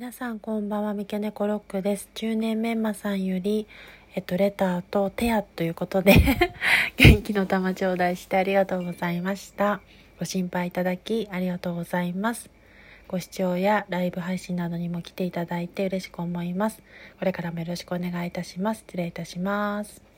[0.00, 2.08] 皆さんこんばんは、三毛猫ロックです。
[2.14, 3.66] 中年メンマさんより、
[4.14, 6.14] えっと、レターとテアということで
[6.96, 9.82] 元気の玉頂戴してありがとうございました。
[10.18, 12.48] ご心配いただきありがとうございます。
[13.08, 16.82] ご視聴やライブ配信などにも来ていただいて嬉しく思います。
[17.18, 18.78] これからもよろしくお願いいたします。
[18.88, 20.09] 失礼いたします。